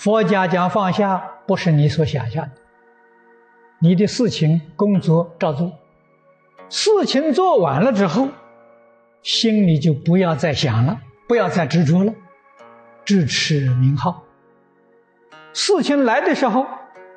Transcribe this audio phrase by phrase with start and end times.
[0.00, 2.52] 佛家讲放下，不是你所想象的。
[3.80, 5.72] 你的事情、工作照做，
[6.70, 8.28] 事情做完了之后，
[9.20, 12.14] 心里就不要再想了，不要再执着了，
[13.04, 14.24] 支持名号。
[15.52, 16.66] 事情来的时候，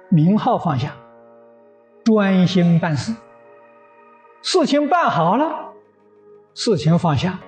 [0.10, 0.94] 名号放下，
[2.04, 3.16] 专心办事。
[4.42, 5.72] 事情办好了，
[6.54, 7.40] 事情放下，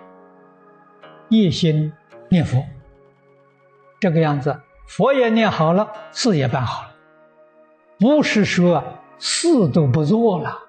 [1.27, 1.91] 一心
[2.29, 2.63] 念佛。
[3.99, 6.89] 这个样子，佛也念好了，事也办好了，
[7.99, 8.83] 不是说。
[9.17, 10.59] 事都不做了，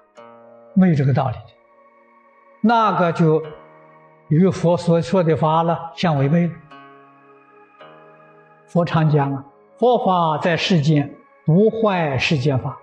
[0.73, 1.35] 没有这个道理，
[2.61, 3.43] 那个就
[4.29, 6.53] 与佛所说的法了相违背了。
[8.67, 9.43] 佛常讲啊，
[9.77, 11.13] 佛法在世间
[11.45, 12.77] 不坏世间法，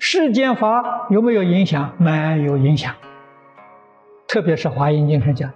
[0.00, 1.94] 世间法有没有影响？
[1.98, 2.92] 没有影响。
[4.26, 5.52] 特别是华严经上讲，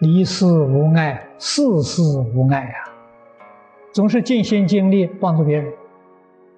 [0.00, 2.02] 离世无碍，事事
[2.34, 2.89] 无碍呀，
[3.92, 5.72] 总是尽心尽力帮助别人。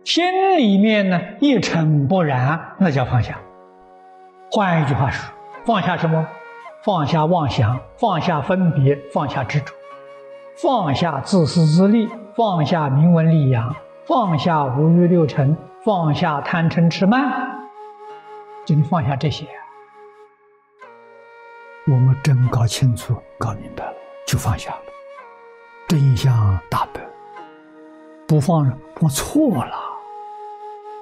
[0.04, 3.38] 心里面呢一尘不染，那叫放下。
[4.50, 5.32] 换一句话说，
[5.64, 6.26] 放下什么？
[6.84, 9.72] 放下妄想，放下分别，放下执着，
[10.60, 17.68] 放下自私自利，放下名闻利养，放下五欲六尘，放下贪嗔痴慢。
[18.66, 19.46] 就你放下这些，
[21.86, 23.94] 我们真搞清楚、搞明白了，
[24.26, 24.82] 就放下了，
[25.88, 26.91] 真相大白。
[28.32, 28.64] 不放，
[28.96, 29.74] 放错了。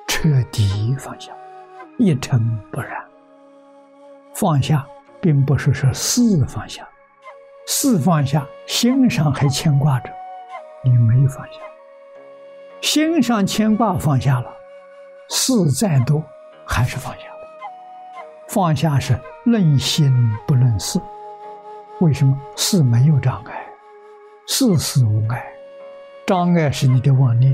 [0.08, 1.32] 彻底放下，
[1.96, 3.00] 一尘不染。
[4.34, 4.84] 放下，
[5.20, 6.84] 并不是说事放下，
[7.68, 10.10] 事放下，心上还牵挂着，
[10.82, 11.60] 你没有放下。
[12.80, 14.52] 心上牵挂放下了，
[15.28, 16.20] 事再多
[16.66, 17.40] 还是放下了。
[18.48, 20.12] 放下是论心
[20.48, 21.00] 不论事，
[22.00, 22.36] 为什么？
[22.56, 23.64] 事没有障碍，
[24.48, 25.46] 事事无碍，
[26.30, 27.52] 障碍是你的妄念，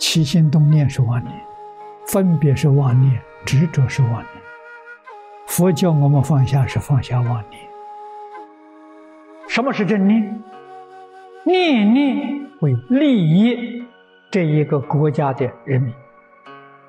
[0.00, 1.32] 起心动念是妄念。
[2.08, 4.26] 分别是妄念，执着是妄念。
[5.46, 7.62] 佛教我们放下是放下妄念。
[9.46, 10.42] 什么是正念？
[11.44, 13.84] 念念为利益
[14.28, 15.94] 这一个国家的人民，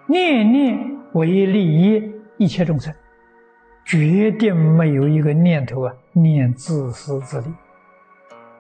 [0.08, 2.02] 念念为利益
[2.38, 2.92] 一切众生，
[3.86, 7.54] 决定没有一个念头啊念自私自利。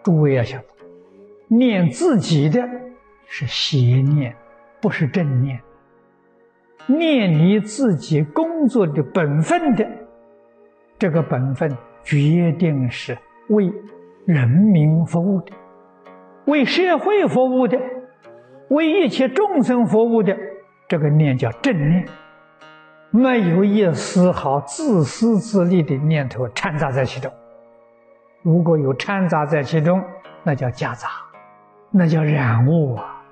[0.03, 0.61] 诸位要想，
[1.47, 2.67] 念自己的
[3.27, 4.35] 是邪念，
[4.81, 5.59] 不是正念。
[6.87, 9.87] 念你自己工作的本分的，
[10.99, 13.17] 这个本分决定是
[13.49, 13.71] 为
[14.25, 15.51] 人民服务的，
[16.45, 17.79] 为社会服务的，
[18.69, 20.37] 为一切众生服务的，
[20.87, 22.05] 这个念叫正念，
[23.09, 27.31] 没有一丝毫自私自利的念头掺杂在其中。
[28.43, 30.03] 如果有掺杂在其中，
[30.43, 31.09] 那叫夹杂，
[31.97, 33.23] 那叫染污啊，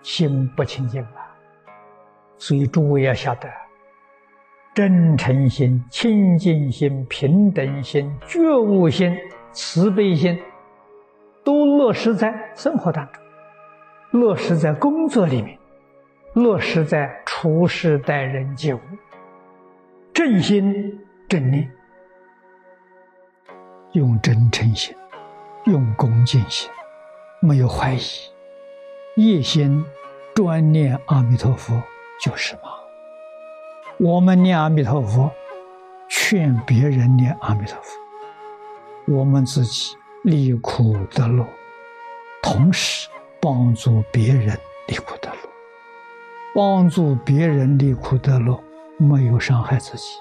[0.00, 1.10] 心不清净了。
[2.38, 3.46] 所以诸位要晓得，
[4.72, 9.14] 真诚心、清净心、平等心、觉悟心、
[9.52, 10.40] 慈悲心，
[11.44, 13.22] 都落实在生活当中，
[14.20, 15.58] 落实在工作里面，
[16.32, 18.80] 落实在处事待人接物。
[20.14, 20.98] 正心
[21.28, 21.70] 正念，
[23.92, 24.96] 用真诚心，
[25.66, 26.70] 用恭敬心，
[27.44, 28.00] 没有怀疑，
[29.16, 29.84] 一心
[30.32, 31.74] 专念阿弥陀佛。
[32.20, 32.70] 就是嘛，
[33.98, 35.28] 我们念阿弥陀佛，
[36.08, 41.44] 劝别人念阿弥陀佛，我们自己离苦得乐，
[42.40, 43.08] 同时
[43.40, 45.36] 帮助别人离苦得乐，
[46.54, 48.56] 帮助别人离苦得乐，
[48.98, 50.14] 没有伤害自己，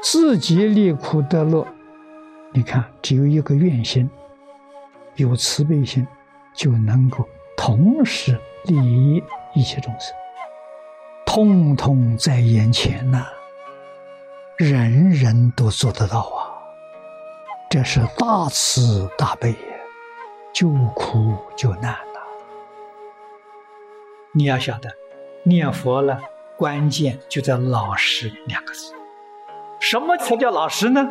[0.00, 1.66] 自己离苦得乐，
[2.52, 4.08] 你看，只有一个愿心，
[5.16, 6.06] 有慈悲心，
[6.54, 9.22] 就能够同时利益
[9.54, 10.14] 一切众生。
[11.26, 13.26] 通通在眼前呐，
[14.56, 16.50] 人人都做得到啊！
[17.70, 19.54] 这是大慈大悲，
[20.52, 22.20] 救苦救难呐！
[24.32, 24.90] 你要晓得，
[25.44, 26.20] 念佛了，
[26.56, 28.92] 关键就在“老实”两个字。
[29.80, 31.08] 什么才叫老实呢？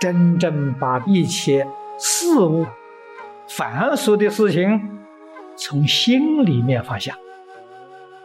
[0.00, 1.66] 真正把一切
[1.98, 2.66] 事物、
[3.48, 4.98] 繁琐的事情
[5.56, 7.16] 从心里面放下，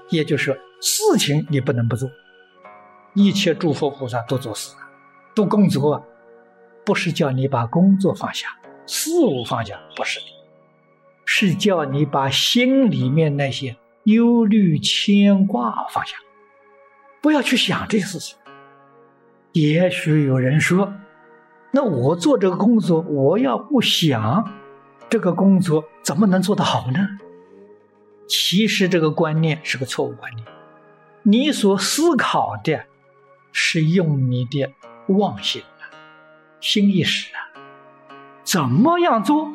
[0.09, 0.57] 也就是说。
[0.81, 2.09] 事情你不能不做，
[3.13, 4.73] 一切诸佛菩萨都做事，
[5.35, 6.01] 都工作，
[6.85, 8.47] 不是叫你把工作放下，
[8.87, 10.25] 事物放下，不是的，
[11.25, 13.75] 是叫你把心里面那些
[14.05, 16.15] 忧虑牵挂放下，
[17.21, 18.37] 不要去想这些事情。
[19.51, 20.93] 也许有人说，
[21.71, 24.51] 那我做这个工作，我要不想，
[25.09, 27.07] 这个工作怎么能做得好呢？
[28.27, 30.45] 其实这个观念是个错误观念。
[31.23, 32.85] 你所思考的，
[33.51, 34.71] 是用你的
[35.07, 35.93] 妄心啊、
[36.59, 37.37] 心意识啊，
[38.43, 39.51] 怎么样做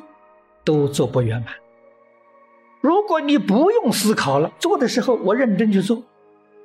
[0.63, 1.55] 都做不圆满。
[2.81, 6.03] 如果你不用思考了，做的时候我认真去做，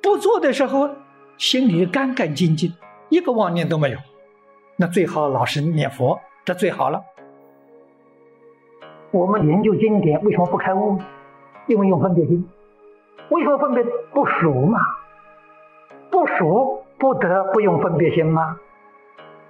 [0.02, 0.90] 不做的时候
[1.38, 2.74] 心里干干净净，
[3.08, 3.98] 一个妄念都没有，
[4.80, 7.02] 那最好老实念佛，这最好了。
[9.10, 10.96] 我们研究经典为什么不开悟？
[11.66, 12.48] 因为用分别心。
[13.28, 13.84] 为什么分别
[14.14, 14.80] 不熟嘛？
[16.10, 18.56] 不熟不得不用分别心吗？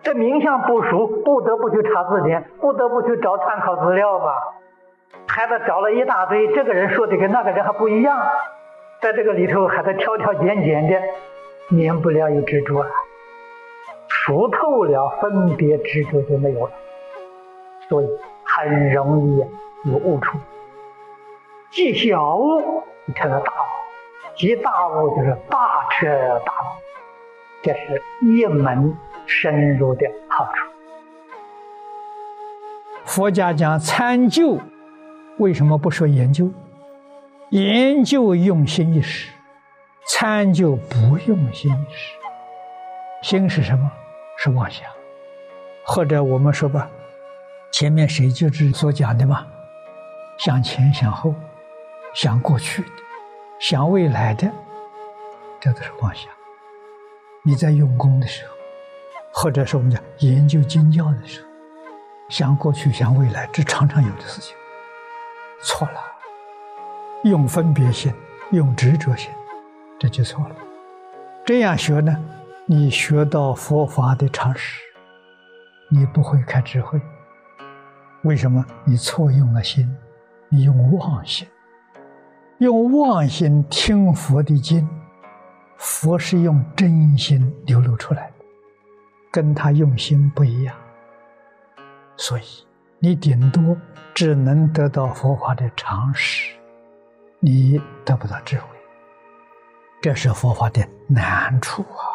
[0.03, 4.35] 这名相不熟，不得不去查字典，不得不去找参考资料吧？
[5.29, 8.21] 孩子找了一大堆，这个人说的跟那个人还不一样，
[9.00, 11.00] 在这个里头还在挑挑拣拣的，
[11.69, 12.88] 免不了有执着啊。
[14.25, 16.72] 熟透了，分别执着就没有了，
[17.88, 18.06] 所以。
[18.52, 19.38] 很容易
[19.88, 20.37] 有误处，
[21.70, 26.08] 积小悟你成了大悟，积大悟就是大彻
[26.44, 26.67] 大悟，
[27.62, 30.67] 这是一门深入的好处。
[33.05, 34.58] 佛家讲参究，
[35.38, 36.50] 为什么不说研究？
[37.50, 39.32] 研究用心一时，
[40.08, 42.17] 参究不用心一时。
[43.22, 43.93] 心是什么？
[44.43, 44.89] 是妄想，
[45.85, 46.91] 或者我们说吧。
[47.71, 49.47] 前面谁就是所讲的嘛？
[50.39, 51.35] 想前想后，
[52.15, 52.89] 想过去的，
[53.59, 54.51] 想未来的，
[55.61, 56.33] 这都是妄想。
[57.43, 58.55] 你在用功的时候，
[59.31, 61.49] 或者是我们讲研究经教的时候，
[62.31, 64.57] 想过去想未来，这常常有的事情，
[65.63, 66.01] 错了。
[67.25, 68.11] 用分别心，
[68.53, 69.31] 用执着心，
[69.99, 70.57] 这就错了。
[71.45, 72.19] 这样学呢，
[72.72, 74.81] 你学到佛法的常识，
[75.88, 77.00] 你不会开智慧。
[78.22, 79.93] 为什么你错用了心？
[80.49, 81.49] 你用妄心，
[82.58, 84.88] 用妄心听佛的经，
[85.78, 88.44] 佛是用真心流露出来的，
[89.32, 90.72] 跟他用心不一样，
[92.17, 92.43] 所以
[93.00, 93.76] 你顶多
[94.14, 96.55] 只能得到佛法的常识，
[97.40, 98.64] 你得不到智慧，
[100.00, 102.10] 这是佛法的难处啊，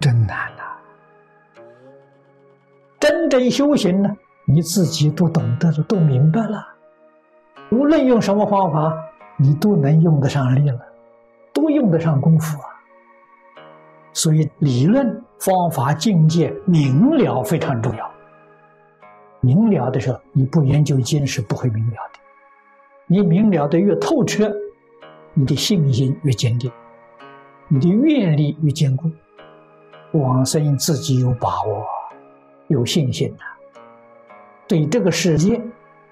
[0.00, 1.62] 真难呐！
[2.98, 4.08] 真正修行呢？
[4.46, 6.66] 你自己都懂得了，都明白了。
[7.70, 8.92] 无论用什么方法，
[9.36, 10.80] 你都能用得上力了，
[11.52, 12.66] 都用得上功夫啊。
[14.12, 18.10] 所以，理论、方法、境界明了非常重要。
[19.40, 22.18] 明了的时候，你不研究经是不会明了的。
[23.06, 24.50] 你明了的越透彻，
[25.34, 26.72] 你的信心越坚定，
[27.68, 29.08] 你的愿力越坚固，
[30.12, 31.86] 往生自己有把握，
[32.68, 33.44] 有信心呐。
[34.66, 35.60] 对这个世界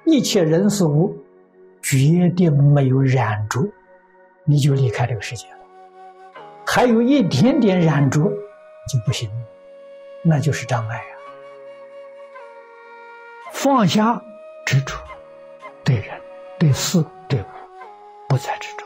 [0.05, 1.17] 一切人事物，
[1.83, 3.61] 决定没有染着，
[4.45, 5.59] 你就离开这个世界了。
[6.67, 9.31] 还有一点点染着就不行，
[10.23, 11.13] 那就是障碍啊。
[13.53, 14.23] 放下
[14.65, 14.95] 执着，
[15.83, 16.21] 对人、
[16.59, 17.45] 对事、对物，
[18.29, 18.85] 不再执着，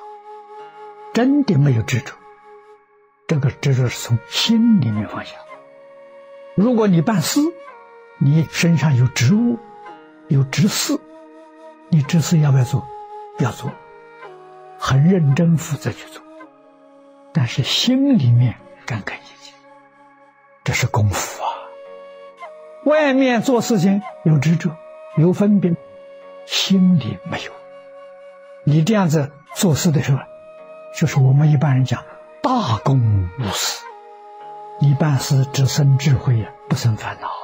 [1.13, 2.15] 真的没有执着。
[3.27, 5.37] 这个执着是从心里面放下。
[6.55, 7.41] 如果你办事，
[8.19, 9.59] 你身上有职务，
[10.29, 10.99] 有执事，
[11.89, 12.87] 你执事要不要做？
[13.39, 13.73] 要做，
[14.79, 16.23] 很认真负责去做，
[17.33, 19.55] 但是心里面干干净净，
[20.63, 21.49] 这是功夫啊。
[22.85, 24.77] 外面做事情有执着，
[25.17, 25.75] 有分别，
[26.45, 27.53] 心里没有。
[28.65, 30.19] 你这样子做事的时候，
[30.95, 32.05] 就是我们一般人讲
[32.43, 32.99] 大公
[33.39, 33.85] 无私，
[34.81, 37.42] 一般是只生智慧，不生烦恼。